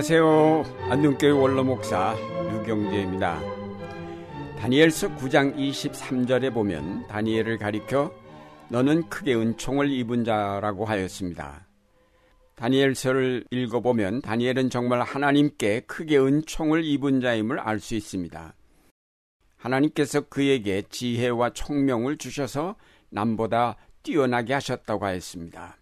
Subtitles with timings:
[0.00, 0.64] 안녕하세요.
[0.88, 2.16] 안동교회 원로목사
[2.54, 3.38] 유경재입니다.
[4.58, 8.10] 다니엘서 9장 23절에 보면 다니엘을 가리켜
[8.70, 11.66] 너는 크게 은총을 입은 자라고 하였습니다.
[12.54, 18.54] 다니엘서를 읽어보면 다니엘은 정말 하나님께 크게 은총을 입은 자임을 알 수 있습니다.
[19.58, 22.76] 하나님께서 그에게 지혜와 총명을 주셔서
[23.10, 25.76] 남보다 뛰어나게 하셨다고 하였습니다.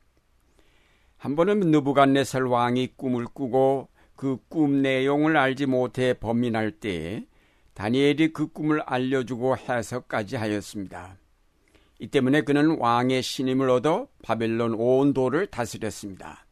[1.18, 7.24] 한 번은 느부갓네살 왕이 꿈을 꾸고 그 꿈 내용을 알지 못해 범인할 때에
[7.74, 11.16] 다니엘이 그 꿈을 알려주고 해석까지 하였습니다.
[12.00, 16.44] 이 때문에 그는 왕의 신임을 얻어 바벨론 온 도를 다스렸습니다.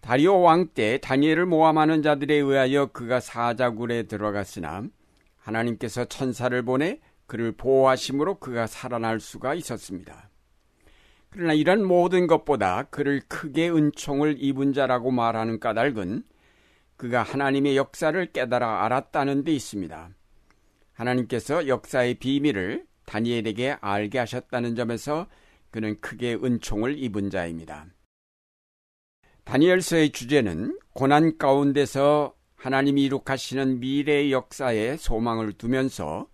[0.00, 4.84] 다리오 왕 때 다니엘을 모함하는 자들에 의하여 그가 사자굴에 들어갔으나
[5.36, 10.30] 하나님께서 천사를 보내 그를 보호하심으로 그가 살아날 수가 있었습니다.
[11.28, 16.24] 그러나 이런 모든 것보다 그를 크게 은총을 입은 자라고 말하는 까닭은
[17.00, 20.10] 그가 하나님의 역사를 깨달아 알았다는 데 있습니다.
[20.92, 25.26] 하나님께서 역사의 비밀을 다니엘에게 알게 하셨다는 점에서
[25.70, 27.86] 그는 크게 은총을 입은 자입니다.
[29.44, 36.28] 다니엘서의 주제는 고난 가운데서 하나님이 이룩하시는 미래의 역사에 소망을 두면서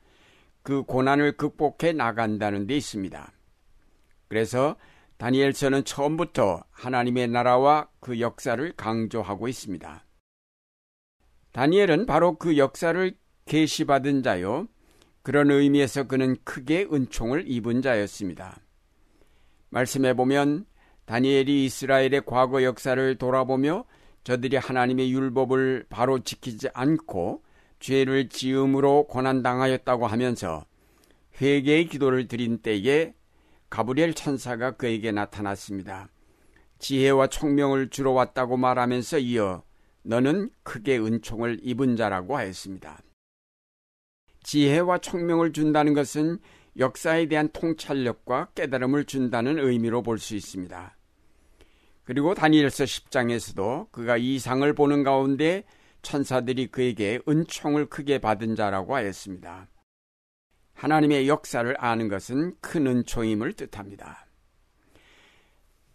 [0.64, 3.32] 그 고난을 극복해 나간다는 데 있습니다.
[4.26, 4.74] 그래서
[5.18, 10.05] 다니엘서는 처음부터 하나님의 나라와 그 역사를 강조하고 있습니다.
[11.56, 14.68] 다니엘은 바로 그 역사를 계시받은 자요.
[15.22, 18.60] 그런 의미에서 그는 크게 은총을 입은 자였습니다.
[19.70, 20.66] 말씀해 보면
[21.06, 23.86] 다니엘이 이스라엘의 과거 역사를 돌아보며
[24.22, 27.42] 저들이 하나님의 율법을 바로 지키지 않고
[27.80, 30.66] 죄를 지음으로 고난당하였다고 하면서
[31.40, 33.14] 회개의 기도를 드린 때에
[33.70, 36.10] 가브리엘 천사가 그에게 나타났습니다.
[36.80, 39.62] 지혜와 총명을 주러 왔다고 말하면서 이어
[40.06, 43.02] 너는 크게 은총을 입은 자라고 하였습니다.
[44.44, 46.38] 지혜와 총명을 준다는 것은
[46.78, 50.96] 역사에 대한 통찰력과 깨달음을 준다는 의미로 볼 수 있습니다.
[52.04, 55.64] 그리고 다니엘서 10장에서도 그가 이상을 보는 가운데
[56.02, 59.68] 천사들이 그에게 은총을 크게 받은 자라고 하였습니다.
[60.74, 64.26] 하나님의 역사를 아는 것은 큰 은총임을 뜻합니다.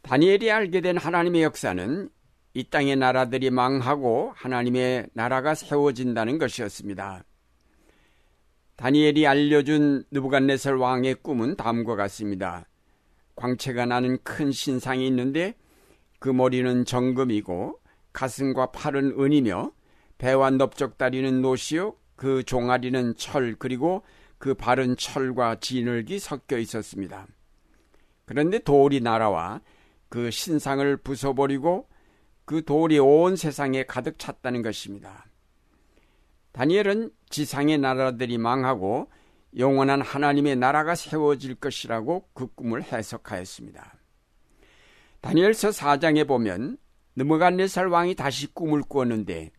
[0.01, 2.09] 다니엘이 알게 된 하나님의 역사는
[2.53, 7.23] 이 땅의 나라들이 망하고 하나님의 나라가 세워진다는 것이었습니다.
[8.75, 12.65] 다니엘이 알려준 느부갓네살 왕의 꿈은 다음과 같습니다.
[13.35, 15.55] 광채가 나는 큰 신상이 있는데
[16.19, 17.79] 그 머리는 정금이고
[18.13, 19.71] 가슴과 팔은 은이며
[20.17, 24.03] 배와 넓적다리는 노시요 그 종아리는 철 그리고
[24.37, 27.27] 그 바른 철과 진흙이 섞여 있었습니다.
[28.25, 29.61] 그런데 돌이 날아와
[30.09, 31.85] 그 신상을 부숴버리고
[32.51, 35.25] 그 돌이 온 세상에 가득 찼다는 것입니다.
[36.51, 39.09] 다니엘은 지상의 나라들이 망하고
[39.57, 43.93] 영원한 하나님의 나라가 세워질 것이라고 그 꿈을 해석하였습니다.
[45.21, 46.77] 다니엘서 4장에 보면
[47.15, 49.53] 느무갓네살 왕이 다시 꿈을 꾸었는데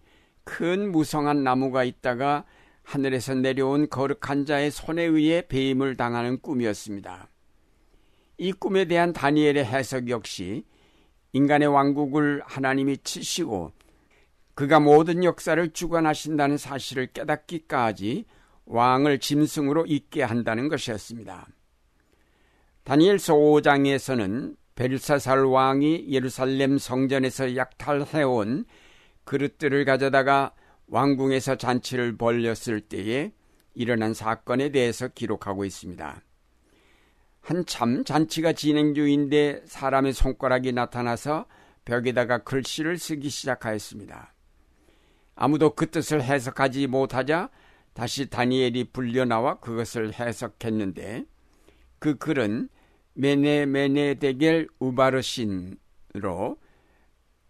[0.44, 2.44] 큰 무성한 나무가 있다가
[2.82, 7.30] 하늘에서 내려온 거룩한 자의 손에 의해 배임을 당하는 꿈이었습니다.
[8.36, 10.66] 이 꿈에 대한 다니엘의 해석 역시
[11.32, 13.72] 인간의 왕국을 하나님이 치시고
[14.54, 18.26] 그가 모든 역사를 주관하신다는 사실을 깨닫기까지
[18.66, 21.47] 왕을 짐승으로 있게 한다는 것이었습니다.
[22.84, 28.65] 다니엘서 5장에서는 베르사살 왕이 예루살렘 성전에서 약탈해온
[29.25, 30.53] 그릇들을 가져다가
[30.88, 33.32] 왕궁에서 잔치를 벌렸을 때에
[33.75, 36.22] 일어난 사건에 대해서 기록하고 있습니다.
[37.42, 41.47] 한참 잔치가 진행 중인데 사람의 손가락이 나타나서
[41.84, 44.32] 벽에다가 글씨를 쓰기 시작하였습니다.
[45.34, 47.50] 아무도 그 뜻을 해석하지 못하자
[47.94, 51.24] 다시 다니엘이 불려나와 그것을 해석했는데
[51.98, 52.68] 그 글은
[53.15, 56.59] 메네 메네 데겔 우바르신으로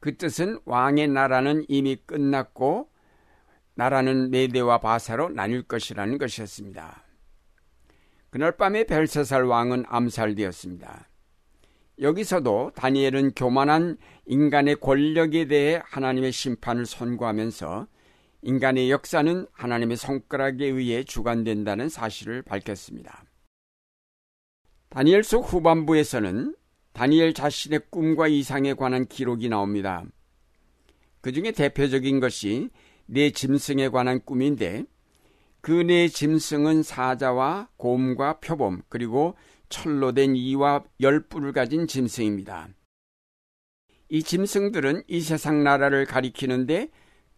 [0.00, 2.90] 그 뜻은 왕의 나라는 이미 끝났고
[3.74, 7.11] 나라는 메대와 바사로 나뉠 것이라는 것이었습니다.
[8.32, 11.06] 그날 밤에 벨사살 왕은 암살되었습니다.
[12.00, 17.86] 여기서도 다니엘은 교만한 인간의 권력에 대해 하나님의 심판을 선고하면서
[18.40, 23.22] 인간의 역사는 하나님의 손가락에 의해 주관된다는 사실을 밝혔습니다.
[24.88, 26.56] 다니엘서 후반부에서는
[26.94, 30.04] 다니엘 자신의 꿈과 이상에 관한 기록이 나옵니다.
[31.20, 32.70] 그 중에 대표적인 것이
[33.04, 34.84] 네 짐승에 관한 꿈인데
[35.62, 39.36] 그네 짐승은 사자와 곰과 표범 그리고
[39.68, 42.68] 철로 된 이와 열 뿔을 가진 짐승입니다.
[44.08, 46.90] 이 짐승들은 이 세상 나라를 가리키는데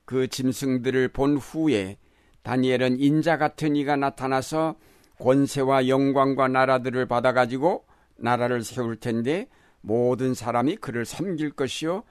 [0.06, 1.98] 그 짐승들을 본 후에
[2.42, 4.76] 다니엘은 인자 같은 이가 나타나서
[5.18, 7.84] 권세와 영광과 나라들을 받아가지고
[8.16, 9.48] 나라를 세울 텐데
[9.82, 12.04] 모든 사람이 그를 섬길 것이요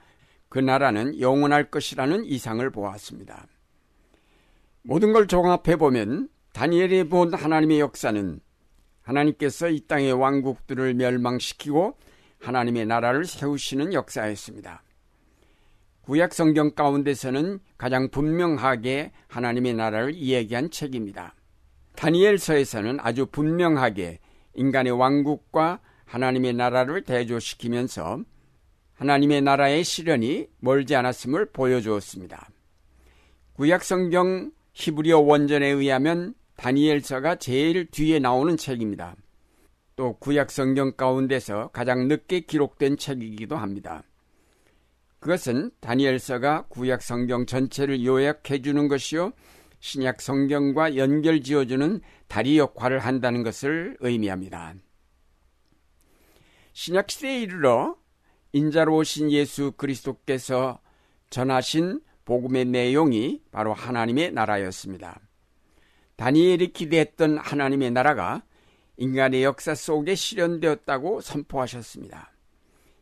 [0.48, 3.48] 그 나라는 영원할 것이라는 이상을 보았습니다.
[4.86, 8.38] 모든 걸 종합해 보면 다니엘이 본 하나님의 역사는
[9.00, 11.96] 하나님께서 이 땅의 왕국들을 멸망시키고
[12.38, 14.82] 하나님의 나라를 세우시는 역사였습니다.
[16.02, 21.34] 구약 성경 가운데서는 가장 분명하게 하나님의 나라를 이야기한 책입니다.
[21.96, 24.18] 다니엘서에서는 아주 분명하게
[24.52, 28.22] 인간의 왕국과 하나님의 나라를 대조시키면서
[28.92, 32.50] 하나님의 나라의 실현이 멀지 않았음을 보여주었습니다.
[33.54, 39.16] 구약 성경 히브리어 원전에 의하면 다니엘서가 제일 뒤에 나오는 책입니다.
[39.96, 44.02] 또 구약 성경 가운데서 가장 늦게 기록된 책이기도 합니다.
[45.20, 49.32] 그것은 다니엘서가 구약 성경 전체를 요약해 주는 것이요
[49.80, 54.74] 신약 성경과 연결 지어 주는 다리 역할을 한다는 것을 의미합니다.
[56.72, 57.96] 신약 시대에 이르러
[58.52, 60.80] 인자로 오신 예수 그리스도께서
[61.30, 65.20] 전하신 복음의 내용이 바로 하나님의 나라였습니다.
[66.16, 68.42] 다니엘이 기대했던 하나님의 나라가
[68.96, 72.32] 인간의 역사 속에 실현되었다고 선포하셨습니다.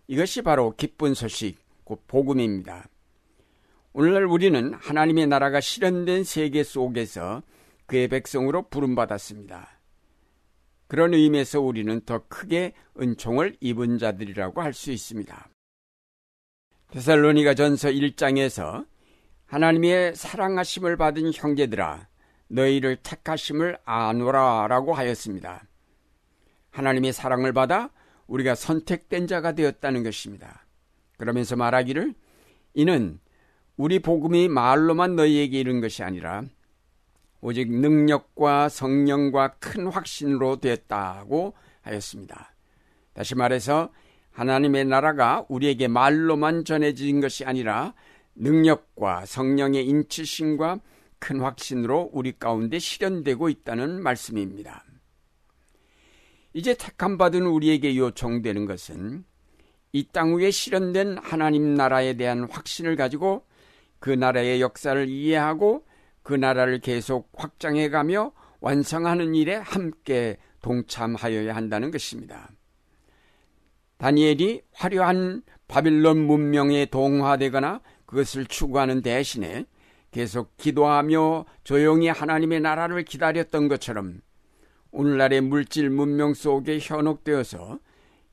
[0.09, 2.89] 이것이 바로 기쁜 소식, 곧 복음입니다.
[3.93, 7.43] 오늘날 우리는 하나님의 나라가 실현된 세계 속에서
[7.87, 9.69] 그의 백성으로 부름받았습니다.
[10.89, 15.49] 그런 의미에서 우리는 더 크게 은총을 입은 자들이라고 할 수 있습니다.
[16.91, 18.87] 데살로니가 전서 1장에서
[19.53, 22.07] 하나님의 사랑하심을 받은 형제들아
[22.49, 25.65] 너희를 택하심을 아노라 라고 하였습니다.
[26.71, 27.91] 하나님의 사랑을 받아
[28.29, 30.65] 우리가 선택된 자가 되었다는 것입니다.
[31.19, 32.15] 그러면서 말하기를
[32.73, 33.21] 이는
[33.77, 36.45] 우리 복음이 말로만 너희에게 이른 것이 아니라
[37.43, 41.53] 오직 능력과 성령과 큰 확신으로 되었다고
[41.83, 42.55] 하였습니다.
[43.13, 43.91] 다시 말해서
[44.31, 47.93] 하나님의 나라가 우리에게 말로만 전해진 것이 아니라
[48.35, 50.81] 능력과 성령의 인치심과
[51.19, 54.85] 큰 확신으로 우리 가운데 실현되고 있다는 말씀입니다.
[56.53, 59.25] 이제 택함받은 우리에게 요청되는 것은
[59.93, 63.47] 이 땅 위에 실현된 하나님 나라에 대한 확신을 가지고
[63.99, 65.85] 그 나라의 역사를 이해하고
[66.23, 72.51] 그 나라를 계속 확장해가며 완성하는 일에 함께 동참하여야 한다는 것입니다.
[73.99, 77.81] 다니엘이 화려한 바빌론 문명에 동화되거나
[78.13, 79.65] 그것을 추구하는 대신에
[80.11, 84.21] 계속 기도하며 조용히 하나님의 나라를 기다렸던 것처럼
[84.91, 87.79] 오늘날의 물질 문명 속에 현혹되어서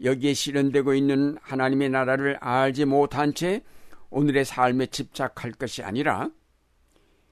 [0.03, 3.63] 여기에 실현되고 있는 하나님의 나라를 알지 못한 채
[4.09, 6.29] 오늘의 삶에 집착할 것이 아니라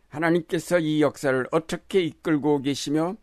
[0.07, 3.17] 하나님께서 이 역사를 어떻게 이끌고 계시며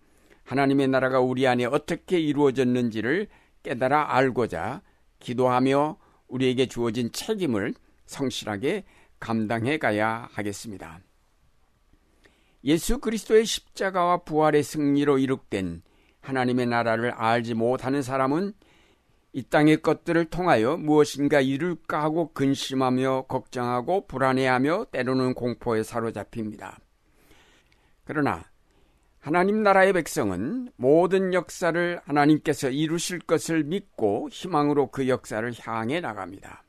[0.45, 3.29] 하나님의 나라가 우리 안에 어떻게 이루어졌는지를
[3.63, 4.83] 깨달아 알고자
[5.21, 5.97] 기도하며
[6.29, 7.73] 우리에게 주어진 책임을
[8.05, 8.85] 성실하게
[9.25, 11.01] 감당해 가야 하겠습니다.
[12.63, 15.81] 예수 그리스도의 십자가와 부활의 승리로 이룩된
[16.21, 18.53] 하나님의 나라를 알지 못하는 사람은
[19.33, 26.79] 이 땅의 것들을 통하여 무엇인가 이룰까 하고 근심하며 걱정하고 불안해하며 때로는 공포에 사로잡힙니다.
[28.05, 28.45] 그러나
[29.21, 36.63] 하나님 나라의 백성은 모든 역사를 하나님께서 이루실 것을 믿고 희망으로 그 역사를 향해 나갑니다.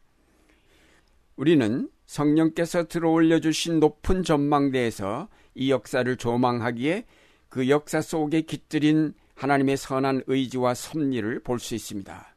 [1.36, 7.06] 우리는 성령께서 들어올려 주신 높은 전망대에서 이 역사를 조망하기에
[7.50, 12.36] 그 역사 속에 깃들인 하나님의 선한 의지와 섭리를 볼 수 있습니다.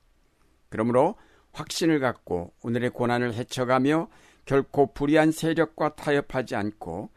[0.69, 1.17] 그러므로
[1.53, 4.09] 확신을 갖고 오늘의 고난을 헤쳐가며
[4.45, 7.11] 결코 불의한 세력과 타협하지 않고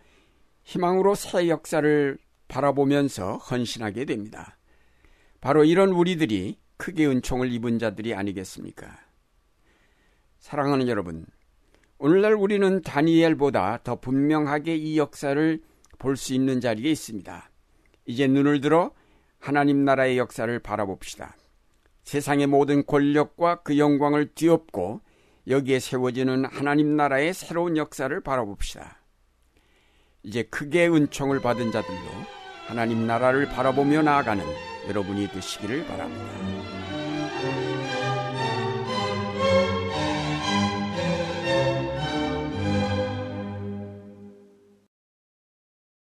[0.63, 2.17] 희망으로 새 역사를
[2.47, 4.57] 바라보면서 헌신하게 됩니다.
[5.39, 8.97] 바로 이런 우리들이 크게 은총을 입은 자들이 아니겠습니까?
[10.39, 11.25] 사랑하는 여러분,
[12.03, 15.61] 오늘날 우리는 다니엘보다 더 분명하게 이 역사를
[15.99, 17.51] 볼 수 있는 자리에 있습니다.
[18.07, 18.89] 이제 눈을 들어
[19.39, 21.37] 하나님 나라의 역사를 바라봅시다.
[22.03, 25.01] 세상의 모든 권력과 그 영광을 뒤엎고
[25.47, 28.97] 여기에 세워지는 하나님 나라의 새로운 역사를 바라봅시다.
[30.23, 31.99] 이제 크게 은총을 받은 자들로
[32.65, 34.43] 하나님 나라를 바라보며 나아가는
[34.87, 36.80] 여러분이 되시기를 바랍니다.